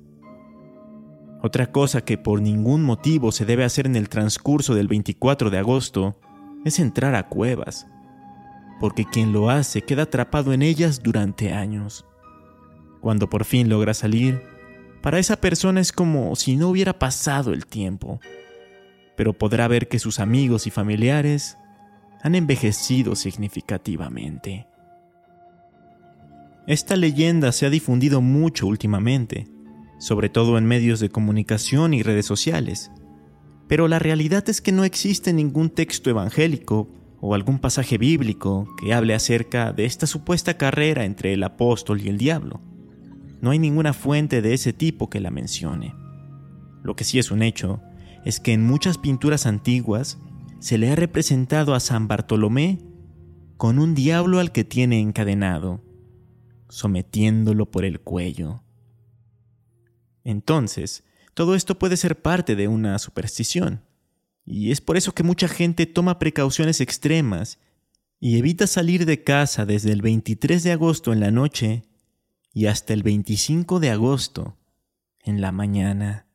Otra 1.42 1.72
cosa 1.72 2.02
que 2.02 2.18
por 2.18 2.42
ningún 2.42 2.84
motivo 2.84 3.32
se 3.32 3.46
debe 3.46 3.64
hacer 3.64 3.86
en 3.86 3.96
el 3.96 4.10
transcurso 4.10 4.76
del 4.76 4.88
24 4.88 5.50
de 5.50 5.58
agosto 5.58 6.20
es 6.66 6.80
entrar 6.80 7.16
a 7.16 7.28
cuevas, 7.28 7.88
porque 8.80 9.06
quien 9.06 9.34
lo 9.34 9.50
hace 9.50 9.82
queda 9.82 10.04
atrapado 10.04 10.54
en 10.54 10.62
ellas 10.62 11.02
durante 11.04 11.54
años. 11.54 12.06
Cuando 13.02 13.30
por 13.30 13.46
fin 13.46 13.70
logra 13.70 13.94
salir, 13.94 14.42
para 15.02 15.20
esa 15.20 15.38
persona 15.38 15.80
es 15.80 15.92
como 15.92 16.36
si 16.36 16.58
no 16.58 16.70
hubiera 16.70 17.00
pasado 17.00 17.54
el 17.54 17.66
tiempo, 17.66 18.20
pero 19.16 19.34
podrá 19.34 19.68
ver 19.68 19.88
que 19.88 20.00
sus 20.00 20.20
amigos 20.20 20.68
y 20.68 20.72
familiares 20.72 21.58
han 22.22 22.36
envejecido 22.36 23.16
significativamente. 23.16 24.68
Esta 26.68 26.96
leyenda 26.96 27.52
se 27.52 27.66
ha 27.66 27.70
difundido 27.70 28.22
mucho 28.22 28.68
últimamente, 28.68 29.48
sobre 29.98 30.30
todo 30.30 30.58
en 30.58 30.66
medios 30.66 31.00
de 31.00 31.10
comunicación 31.10 31.94
y 31.94 32.04
redes 32.04 32.26
sociales, 32.26 32.92
pero 33.70 33.88
la 33.88 34.00
realidad 34.00 34.50
es 34.50 34.62
que 34.62 34.72
no 34.72 34.84
existe 34.84 35.32
ningún 35.32 35.70
texto 35.70 36.10
evangélico 36.10 36.90
o 37.22 37.36
algún 37.36 37.60
pasaje 37.60 38.00
bíblico 38.00 38.68
que 38.82 38.96
hable 38.96 39.14
acerca 39.14 39.74
de 39.74 39.86
esta 39.86 40.08
supuesta 40.08 40.58
carrera 40.58 41.06
entre 41.06 41.34
el 41.34 41.44
apóstol 41.44 42.02
y 42.02 42.10
el 42.10 42.18
diablo. 42.18 42.62
No 43.42 43.52
hay 43.52 43.60
ninguna 43.60 43.94
fuente 43.94 44.42
de 44.42 44.56
ese 44.56 44.74
tipo 44.74 45.12
que 45.12 45.20
la 45.20 45.30
mencione. 45.30 45.94
Lo 46.82 46.96
que 46.96 47.04
sí 47.04 47.20
es 47.20 47.30
un 47.30 47.44
hecho 47.44 47.80
es 48.26 48.40
que 48.40 48.54
en 48.54 48.66
muchas 48.66 48.98
pinturas 48.98 49.46
antiguas 49.46 50.18
se 50.58 50.80
le 50.80 50.90
ha 50.90 50.96
representado 50.96 51.76
a 51.76 51.80
San 51.80 52.08
Bartolomé 52.08 52.80
con 53.56 53.78
un 53.78 53.94
diablo 53.94 54.40
al 54.40 54.52
que 54.52 54.64
tiene 54.64 55.00
encadenado, 55.00 55.84
sometiéndolo 56.70 57.70
por 57.70 57.86
el 57.86 58.00
cuello. 58.00 58.64
Entonces, 60.24 61.04
todo 61.40 61.56
esto 61.56 61.80
puede 61.80 61.96
ser 61.96 62.22
parte 62.22 62.58
de 62.58 62.68
una 62.68 63.00
superstición. 63.00 63.82
Y 64.44 64.72
es 64.72 64.82
por 64.82 64.98
eso 64.98 65.14
que 65.14 65.24
mucha 65.24 65.48
gente 65.48 65.86
toma 65.86 66.20
precauciones 66.20 66.82
extremas 66.82 67.60
y 68.20 68.38
evita 68.38 68.68
salir 68.68 69.06
de 69.06 69.24
casa 69.24 69.66
desde 69.66 69.94
el 69.94 70.02
23 70.02 70.62
de 70.62 70.74
agosto 70.74 71.14
en 71.14 71.22
la 71.22 71.32
noche 71.32 71.86
y 72.54 72.66
hasta 72.66 72.92
el 72.92 73.04
25 73.04 73.80
de 73.80 73.90
agosto 73.90 74.58
en 75.24 75.40
la 75.40 75.54
mañana. 75.54 76.28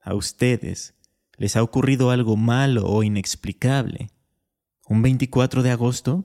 ¿A 0.00 0.16
ustedes 0.16 0.96
les 1.36 1.54
ha 1.54 1.62
ocurrido 1.62 2.10
algo 2.10 2.36
malo 2.36 2.84
o 2.84 3.04
inexplicable? 3.04 4.10
¿Un 4.88 5.02
24 5.02 5.62
de 5.62 5.70
agosto? 5.70 6.24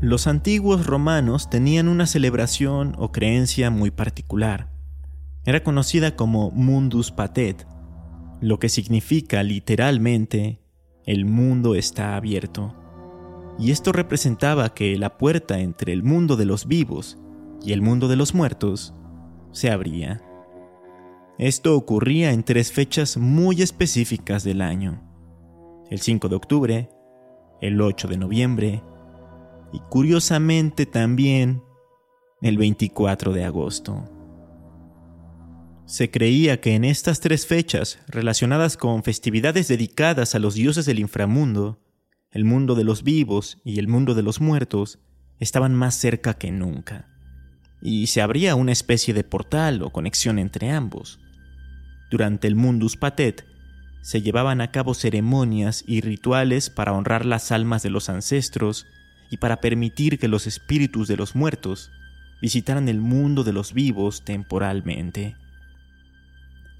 Los 0.00 0.28
antiguos 0.28 0.86
romanos 0.86 1.50
tenían 1.50 1.88
una 1.88 2.06
celebración 2.06 2.94
o 2.98 3.10
creencia 3.10 3.68
muy 3.70 3.90
particular. 3.90 4.70
Era 5.44 5.64
conocida 5.64 6.14
como 6.14 6.52
Mundus 6.52 7.10
Patet, 7.10 7.66
lo 8.40 8.60
que 8.60 8.68
significa 8.68 9.42
literalmente 9.42 10.60
el 11.04 11.24
mundo 11.24 11.74
está 11.74 12.14
abierto. 12.14 12.76
Y 13.58 13.72
esto 13.72 13.90
representaba 13.90 14.72
que 14.72 14.96
la 14.98 15.18
puerta 15.18 15.58
entre 15.58 15.92
el 15.92 16.04
mundo 16.04 16.36
de 16.36 16.44
los 16.44 16.68
vivos 16.68 17.18
y 17.60 17.72
el 17.72 17.82
mundo 17.82 18.06
de 18.06 18.14
los 18.14 18.34
muertos 18.34 18.94
se 19.50 19.68
abría. 19.68 20.22
Esto 21.38 21.76
ocurría 21.76 22.30
en 22.30 22.44
tres 22.44 22.70
fechas 22.70 23.16
muy 23.16 23.62
específicas 23.62 24.44
del 24.44 24.60
año. 24.60 25.02
El 25.90 25.98
5 25.98 26.28
de 26.28 26.36
octubre, 26.36 26.88
el 27.60 27.80
8 27.80 28.06
de 28.06 28.16
noviembre 28.16 28.82
y 29.72 29.80
curiosamente 29.90 30.86
también 30.86 31.62
el 32.40 32.56
24 32.58 33.32
de 33.32 33.44
agosto. 33.44 34.04
Se 35.86 36.10
creía 36.10 36.60
que 36.60 36.74
en 36.74 36.84
estas 36.84 37.20
tres 37.20 37.46
fechas, 37.46 37.98
relacionadas 38.08 38.76
con 38.76 39.02
festividades 39.02 39.68
dedicadas 39.68 40.34
a 40.34 40.38
los 40.38 40.54
dioses 40.54 40.84
del 40.84 40.98
inframundo, 40.98 41.80
el 42.30 42.44
mundo 42.44 42.74
de 42.74 42.84
los 42.84 43.02
vivos 43.02 43.58
y 43.64 43.78
el 43.78 43.88
mundo 43.88 44.14
de 44.14 44.22
los 44.22 44.40
muertos 44.40 44.98
estaban 45.38 45.74
más 45.74 45.94
cerca 45.94 46.34
que 46.34 46.50
nunca, 46.50 47.08
y 47.80 48.08
se 48.08 48.20
abría 48.20 48.54
una 48.54 48.72
especie 48.72 49.14
de 49.14 49.24
portal 49.24 49.82
o 49.82 49.90
conexión 49.90 50.38
entre 50.38 50.70
ambos. 50.70 51.20
Durante 52.10 52.48
el 52.48 52.54
Mundus 52.54 52.96
Patet 52.96 53.46
se 54.02 54.20
llevaban 54.20 54.60
a 54.60 54.70
cabo 54.70 54.94
ceremonias 54.94 55.84
y 55.86 56.00
rituales 56.00 56.70
para 56.70 56.92
honrar 56.92 57.24
las 57.24 57.50
almas 57.50 57.82
de 57.82 57.90
los 57.90 58.08
ancestros 58.08 58.86
y 59.30 59.38
para 59.38 59.60
permitir 59.60 60.18
que 60.18 60.28
los 60.28 60.46
espíritus 60.46 61.08
de 61.08 61.16
los 61.16 61.34
muertos 61.34 61.90
visitaran 62.40 62.88
el 62.88 63.00
mundo 63.00 63.44
de 63.44 63.52
los 63.52 63.72
vivos 63.72 64.24
temporalmente. 64.24 65.36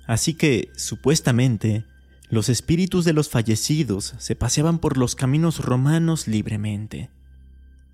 Así 0.06 0.34
que, 0.34 0.70
supuestamente, 0.76 1.84
los 2.30 2.48
espíritus 2.48 3.04
de 3.04 3.12
los 3.12 3.28
fallecidos 3.28 4.14
se 4.18 4.36
paseaban 4.36 4.78
por 4.78 4.96
los 4.96 5.14
caminos 5.14 5.64
romanos 5.64 6.28
libremente. 6.28 7.10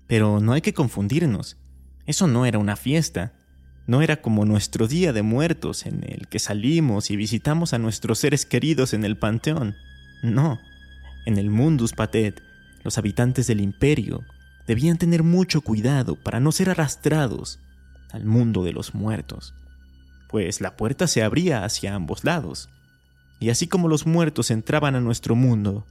Pero 0.07 0.39
no 0.39 0.53
hay 0.53 0.61
que 0.61 0.73
confundirnos, 0.73 1.57
eso 2.05 2.27
no 2.27 2.45
era 2.45 2.59
una 2.59 2.75
fiesta, 2.75 3.33
no 3.87 4.01
era 4.01 4.21
como 4.21 4.45
nuestro 4.45 4.87
Día 4.87 5.13
de 5.13 5.23
Muertos 5.23 5.85
en 5.85 6.03
el 6.03 6.27
que 6.27 6.39
salimos 6.39 7.11
y 7.11 7.15
visitamos 7.15 7.73
a 7.73 7.79
nuestros 7.79 8.19
seres 8.19 8.45
queridos 8.45 8.93
en 8.93 9.03
el 9.05 9.17
Panteón. 9.17 9.75
No, 10.23 10.59
en 11.25 11.37
el 11.37 11.49
Mundus 11.49 11.93
Patet, 11.93 12.41
los 12.83 12.97
habitantes 12.97 13.47
del 13.47 13.61
imperio 13.61 14.23
debían 14.67 14.97
tener 14.97 15.23
mucho 15.23 15.61
cuidado 15.61 16.15
para 16.15 16.39
no 16.39 16.51
ser 16.51 16.69
arrastrados 16.69 17.59
al 18.11 18.25
mundo 18.25 18.63
de 18.63 18.73
los 18.73 18.93
muertos, 18.95 19.53
pues 20.29 20.61
la 20.61 20.75
puerta 20.77 21.07
se 21.07 21.23
abría 21.23 21.63
hacia 21.63 21.95
ambos 21.95 22.23
lados, 22.23 22.69
y 23.39 23.49
así 23.49 23.67
como 23.67 23.87
los 23.87 24.05
muertos 24.05 24.51
entraban 24.51 24.95
a 24.95 25.01
nuestro 25.01 25.35
mundo, 25.35 25.85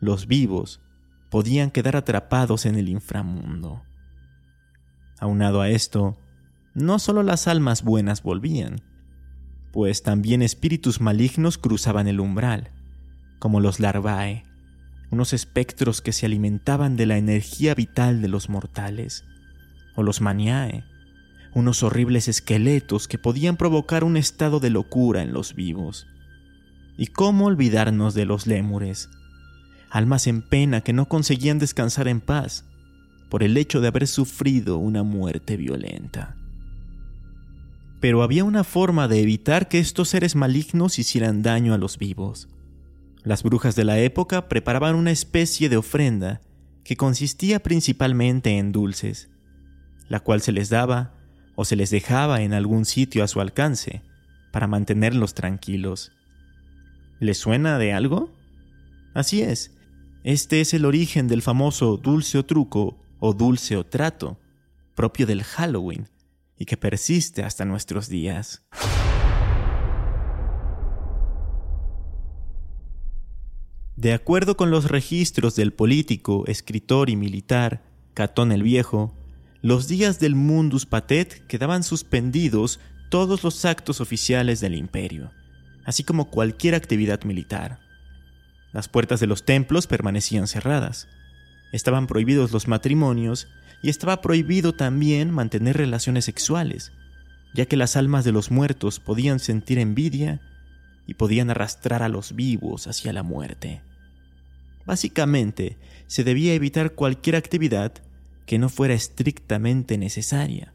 los 0.00 0.26
vivos 0.26 0.80
podían 1.30 1.70
quedar 1.70 1.96
atrapados 1.96 2.66
en 2.66 2.74
el 2.76 2.88
inframundo. 2.88 3.82
Aunado 5.20 5.60
a 5.60 5.68
esto, 5.68 6.16
no 6.74 6.98
solo 6.98 7.22
las 7.22 7.48
almas 7.48 7.82
buenas 7.82 8.22
volvían, 8.22 8.82
pues 9.72 10.02
también 10.02 10.42
espíritus 10.42 11.00
malignos 11.00 11.58
cruzaban 11.58 12.08
el 12.08 12.20
umbral, 12.20 12.70
como 13.38 13.60
los 13.60 13.80
larvae, 13.80 14.44
unos 15.10 15.32
espectros 15.32 16.00
que 16.02 16.12
se 16.12 16.26
alimentaban 16.26 16.96
de 16.96 17.06
la 17.06 17.16
energía 17.16 17.74
vital 17.74 18.20
de 18.20 18.28
los 18.28 18.48
mortales, 18.48 19.24
o 19.96 20.02
los 20.02 20.20
maniae, 20.20 20.84
unos 21.54 21.82
horribles 21.82 22.28
esqueletos 22.28 23.08
que 23.08 23.18
podían 23.18 23.56
provocar 23.56 24.04
un 24.04 24.16
estado 24.16 24.60
de 24.60 24.70
locura 24.70 25.22
en 25.22 25.32
los 25.32 25.54
vivos. 25.54 26.06
¿Y 26.96 27.06
cómo 27.08 27.46
olvidarnos 27.46 28.14
de 28.14 28.26
los 28.26 28.46
lémures? 28.46 29.08
Almas 29.90 30.26
en 30.26 30.42
pena 30.42 30.82
que 30.82 30.92
no 30.92 31.08
conseguían 31.08 31.58
descansar 31.58 32.08
en 32.08 32.20
paz 32.20 32.64
por 33.30 33.42
el 33.42 33.56
hecho 33.56 33.80
de 33.80 33.88
haber 33.88 34.06
sufrido 34.06 34.78
una 34.78 35.02
muerte 35.02 35.56
violenta. 35.56 36.36
Pero 38.00 38.22
había 38.22 38.44
una 38.44 38.64
forma 38.64 39.08
de 39.08 39.20
evitar 39.20 39.68
que 39.68 39.78
estos 39.78 40.08
seres 40.10 40.36
malignos 40.36 40.98
hicieran 40.98 41.42
daño 41.42 41.74
a 41.74 41.78
los 41.78 41.98
vivos. 41.98 42.48
Las 43.28 43.42
brujas 43.42 43.76
de 43.76 43.84
la 43.84 43.98
época 43.98 44.48
preparaban 44.48 44.94
una 44.94 45.10
especie 45.10 45.68
de 45.68 45.76
ofrenda 45.76 46.40
que 46.82 46.96
consistía 46.96 47.62
principalmente 47.62 48.56
en 48.56 48.72
dulces, 48.72 49.28
la 50.08 50.20
cual 50.20 50.40
se 50.40 50.50
les 50.50 50.70
daba 50.70 51.12
o 51.54 51.66
se 51.66 51.76
les 51.76 51.90
dejaba 51.90 52.40
en 52.40 52.54
algún 52.54 52.86
sitio 52.86 53.22
a 53.22 53.28
su 53.28 53.42
alcance 53.42 54.00
para 54.50 54.66
mantenerlos 54.66 55.34
tranquilos. 55.34 56.10
¿Les 57.20 57.36
suena 57.36 57.76
de 57.76 57.92
algo? 57.92 58.32
Así 59.12 59.42
es, 59.42 59.76
este 60.24 60.62
es 60.62 60.72
el 60.72 60.86
origen 60.86 61.28
del 61.28 61.42
famoso 61.42 61.98
dulce 61.98 62.38
o 62.38 62.46
truco 62.46 62.98
o 63.20 63.34
dulce 63.34 63.76
o 63.76 63.84
trato, 63.84 64.40
propio 64.94 65.26
del 65.26 65.44
Halloween, 65.44 66.08
y 66.56 66.64
que 66.64 66.78
persiste 66.78 67.42
hasta 67.42 67.66
nuestros 67.66 68.08
días. 68.08 68.64
De 73.98 74.12
acuerdo 74.12 74.56
con 74.56 74.70
los 74.70 74.88
registros 74.88 75.56
del 75.56 75.72
político, 75.72 76.44
escritor 76.46 77.10
y 77.10 77.16
militar 77.16 77.82
Catón 78.14 78.52
el 78.52 78.62
Viejo, 78.62 79.12
los 79.60 79.88
días 79.88 80.20
del 80.20 80.36
Mundus 80.36 80.86
Patet 80.86 81.44
quedaban 81.48 81.82
suspendidos 81.82 82.78
todos 83.10 83.42
los 83.42 83.64
actos 83.64 84.00
oficiales 84.00 84.60
del 84.60 84.76
imperio, 84.76 85.32
así 85.84 86.04
como 86.04 86.30
cualquier 86.30 86.76
actividad 86.76 87.24
militar. 87.24 87.80
Las 88.72 88.88
puertas 88.88 89.18
de 89.18 89.26
los 89.26 89.44
templos 89.44 89.88
permanecían 89.88 90.46
cerradas. 90.46 91.08
Estaban 91.72 92.06
prohibidos 92.06 92.52
los 92.52 92.68
matrimonios 92.68 93.48
y 93.82 93.90
estaba 93.90 94.20
prohibido 94.20 94.74
también 94.74 95.32
mantener 95.32 95.76
relaciones 95.76 96.24
sexuales, 96.24 96.92
ya 97.52 97.66
que 97.66 97.76
las 97.76 97.96
almas 97.96 98.24
de 98.24 98.30
los 98.30 98.52
muertos 98.52 99.00
podían 99.00 99.40
sentir 99.40 99.80
envidia 99.80 100.40
y 101.04 101.14
podían 101.14 101.50
arrastrar 101.50 102.04
a 102.04 102.08
los 102.08 102.36
vivos 102.36 102.86
hacia 102.86 103.12
la 103.12 103.24
muerte. 103.24 103.82
Básicamente, 104.88 105.76
se 106.06 106.24
debía 106.24 106.54
evitar 106.54 106.94
cualquier 106.94 107.36
actividad 107.36 107.92
que 108.46 108.58
no 108.58 108.70
fuera 108.70 108.94
estrictamente 108.94 109.98
necesaria. 109.98 110.72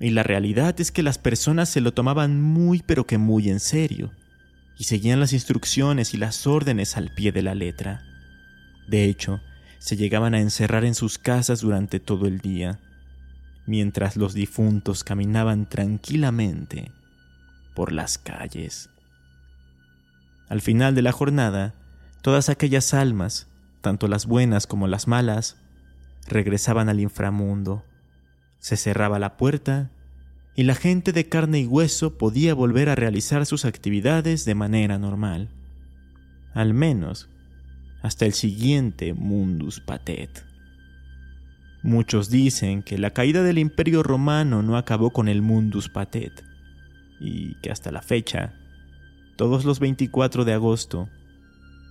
Y 0.00 0.10
la 0.10 0.24
realidad 0.24 0.80
es 0.80 0.90
que 0.90 1.04
las 1.04 1.18
personas 1.18 1.68
se 1.68 1.80
lo 1.80 1.94
tomaban 1.94 2.42
muy 2.42 2.82
pero 2.84 3.06
que 3.06 3.16
muy 3.16 3.48
en 3.48 3.60
serio, 3.60 4.10
y 4.76 4.84
seguían 4.84 5.20
las 5.20 5.32
instrucciones 5.32 6.14
y 6.14 6.16
las 6.16 6.48
órdenes 6.48 6.96
al 6.96 7.14
pie 7.14 7.30
de 7.30 7.42
la 7.42 7.54
letra. 7.54 8.02
De 8.88 9.04
hecho, 9.04 9.40
se 9.78 9.96
llegaban 9.96 10.34
a 10.34 10.40
encerrar 10.40 10.84
en 10.84 10.96
sus 10.96 11.16
casas 11.16 11.60
durante 11.60 12.00
todo 12.00 12.26
el 12.26 12.40
día, 12.40 12.80
mientras 13.66 14.16
los 14.16 14.34
difuntos 14.34 15.04
caminaban 15.04 15.68
tranquilamente 15.68 16.90
por 17.76 17.92
las 17.92 18.18
calles. 18.18 18.90
Al 20.48 20.60
final 20.60 20.96
de 20.96 21.02
la 21.02 21.12
jornada, 21.12 21.76
todas 22.22 22.48
aquellas 22.48 22.94
almas, 22.94 23.48
tanto 23.80 24.08
las 24.08 24.26
buenas 24.26 24.66
como 24.66 24.86
las 24.86 25.08
malas, 25.08 25.56
regresaban 26.26 26.88
al 26.88 27.00
inframundo. 27.00 27.84
Se 28.58 28.76
cerraba 28.76 29.18
la 29.18 29.36
puerta 29.36 29.90
y 30.54 30.64
la 30.64 30.74
gente 30.74 31.12
de 31.12 31.28
carne 31.28 31.60
y 31.60 31.66
hueso 31.66 32.18
podía 32.18 32.54
volver 32.54 32.88
a 32.88 32.94
realizar 32.94 33.46
sus 33.46 33.64
actividades 33.64 34.44
de 34.44 34.54
manera 34.54 34.98
normal. 34.98 35.50
Al 36.54 36.74
menos 36.74 37.28
hasta 38.02 38.26
el 38.26 38.32
siguiente 38.32 39.14
Mundus 39.14 39.80
Patet. 39.80 40.44
Muchos 41.82 42.30
dicen 42.30 42.82
que 42.82 42.98
la 42.98 43.10
caída 43.10 43.42
del 43.42 43.58
Imperio 43.58 44.02
Romano 44.02 44.62
no 44.62 44.76
acabó 44.76 45.10
con 45.10 45.28
el 45.28 45.42
Mundus 45.42 45.88
Patet 45.88 46.44
y 47.20 47.54
que 47.60 47.70
hasta 47.70 47.92
la 47.92 48.02
fecha, 48.02 48.54
todos 49.36 49.64
los 49.64 49.78
24 49.78 50.44
de 50.44 50.52
agosto, 50.54 51.08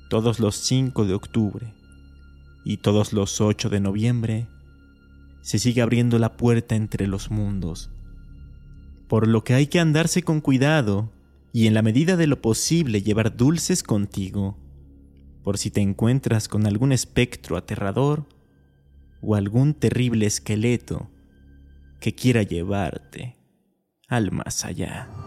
todos 0.09 0.39
los 0.39 0.55
5 0.55 1.05
de 1.05 1.13
octubre 1.13 1.73
y 2.63 2.77
todos 2.77 3.13
los 3.13 3.41
8 3.41 3.69
de 3.69 3.79
noviembre, 3.79 4.47
se 5.41 5.59
sigue 5.59 5.81
abriendo 5.81 6.19
la 6.19 6.35
puerta 6.35 6.75
entre 6.75 7.07
los 7.07 7.31
mundos, 7.31 7.89
por 9.07 9.27
lo 9.27 9.43
que 9.43 9.53
hay 9.53 9.67
que 9.67 9.79
andarse 9.79 10.23
con 10.23 10.41
cuidado 10.41 11.11
y 11.53 11.67
en 11.67 11.73
la 11.73 11.81
medida 11.81 12.17
de 12.17 12.27
lo 12.27 12.41
posible 12.41 13.01
llevar 13.01 13.35
dulces 13.37 13.83
contigo 13.83 14.57
por 15.43 15.57
si 15.57 15.71
te 15.71 15.79
encuentras 15.79 16.49
con 16.49 16.67
algún 16.67 16.91
espectro 16.91 17.55
aterrador 17.55 18.25
o 19.21 19.35
algún 19.35 19.73
terrible 19.73 20.25
esqueleto 20.25 21.09
que 22.01 22.13
quiera 22.13 22.43
llevarte 22.43 23.37
al 24.09 24.31
más 24.31 24.65
allá. 24.65 25.26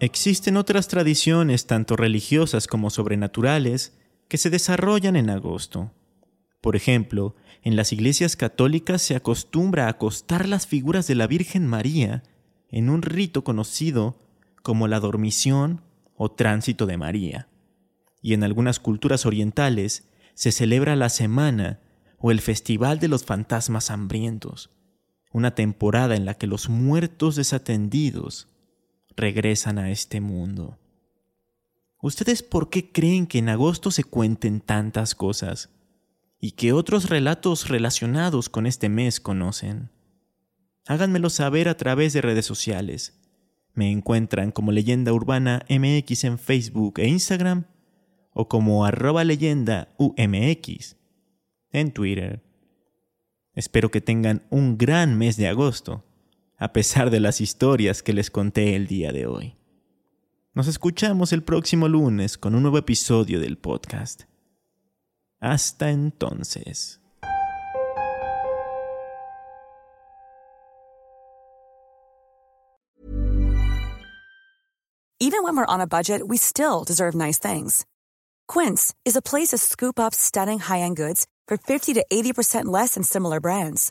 Existen 0.00 0.56
otras 0.56 0.88
tradiciones, 0.88 1.66
tanto 1.66 1.96
religiosas 1.96 2.66
como 2.66 2.90
sobrenaturales, 2.90 3.96
que 4.28 4.38
se 4.38 4.50
desarrollan 4.50 5.16
en 5.16 5.30
agosto. 5.30 5.92
Por 6.60 6.76
ejemplo, 6.76 7.36
en 7.62 7.76
las 7.76 7.92
iglesias 7.92 8.36
católicas 8.36 9.02
se 9.02 9.14
acostumbra 9.14 9.86
a 9.86 9.90
acostar 9.90 10.48
las 10.48 10.66
figuras 10.66 11.06
de 11.06 11.14
la 11.14 11.26
Virgen 11.26 11.66
María 11.66 12.24
en 12.70 12.90
un 12.90 13.02
rito 13.02 13.44
conocido 13.44 14.20
como 14.62 14.88
la 14.88 14.98
dormición 14.98 15.82
o 16.16 16.30
tránsito 16.30 16.86
de 16.86 16.96
María. 16.96 17.48
Y 18.20 18.34
en 18.34 18.42
algunas 18.42 18.80
culturas 18.80 19.26
orientales 19.26 20.08
se 20.34 20.50
celebra 20.50 20.96
la 20.96 21.08
semana 21.08 21.80
o 22.18 22.30
el 22.30 22.40
Festival 22.40 22.98
de 22.98 23.08
los 23.08 23.24
Fantasmas 23.24 23.90
Hambrientos, 23.90 24.70
una 25.32 25.54
temporada 25.54 26.16
en 26.16 26.24
la 26.24 26.34
que 26.34 26.46
los 26.46 26.68
muertos 26.68 27.36
desatendidos 27.36 28.48
regresan 29.16 29.78
a 29.78 29.90
este 29.90 30.20
mundo. 30.20 30.78
¿Ustedes 32.00 32.42
por 32.42 32.68
qué 32.68 32.92
creen 32.92 33.26
que 33.26 33.38
en 33.38 33.48
agosto 33.48 33.90
se 33.90 34.04
cuenten 34.04 34.60
tantas 34.60 35.14
cosas? 35.14 35.70
¿Y 36.38 36.52
qué 36.52 36.72
otros 36.72 37.08
relatos 37.08 37.68
relacionados 37.68 38.48
con 38.48 38.66
este 38.66 38.88
mes 38.88 39.20
conocen? 39.20 39.90
Háganmelo 40.86 41.30
saber 41.30 41.68
a 41.68 41.76
través 41.76 42.12
de 42.12 42.20
redes 42.20 42.44
sociales. 42.44 43.18
Me 43.72 43.90
encuentran 43.90 44.52
como 44.52 44.70
Leyenda 44.70 45.12
Urbana 45.12 45.64
MX 45.70 46.24
en 46.24 46.38
Facebook 46.38 46.98
e 46.98 47.08
Instagram 47.08 47.64
o 48.34 48.48
como 48.48 48.84
arroba 48.84 49.24
leyenda 49.24 49.94
UMX 49.96 50.96
en 51.70 51.92
Twitter. 51.92 52.42
Espero 53.54 53.90
que 53.90 54.00
tengan 54.00 54.42
un 54.50 54.76
gran 54.76 55.16
mes 55.16 55.36
de 55.36 55.48
agosto, 55.48 56.04
a 56.58 56.72
pesar 56.72 57.10
de 57.10 57.20
las 57.20 57.40
historias 57.40 58.02
que 58.02 58.12
les 58.12 58.30
conté 58.30 58.76
el 58.76 58.86
día 58.86 59.12
de 59.12 59.26
hoy. 59.26 59.56
Nos 60.54 60.68
escuchamos 60.68 61.32
el 61.32 61.42
próximo 61.42 61.88
lunes 61.88 62.38
con 62.38 62.54
un 62.54 62.62
nuevo 62.62 62.78
episodio 62.78 63.40
del 63.40 63.58
podcast. 63.58 64.22
Hasta 65.40 65.90
entonces. 65.90 67.00
Even 75.20 75.42
when 75.42 75.56
we're 75.56 75.66
on 75.66 75.80
a 75.80 75.86
budget, 75.86 76.22
we 76.28 76.36
still 76.36 76.84
deserve 76.84 77.14
nice 77.14 77.38
things. 77.38 77.86
Quince 78.46 78.94
is 79.04 79.16
a 79.16 79.22
place 79.22 79.48
to 79.48 79.58
scoop 79.58 79.98
up 79.98 80.14
stunning 80.14 80.58
high-end 80.58 80.96
goods 80.96 81.26
for 81.48 81.56
50 81.56 81.94
to 81.94 82.04
80% 82.12 82.66
less 82.66 82.94
than 82.94 83.02
similar 83.02 83.40
brands. 83.40 83.90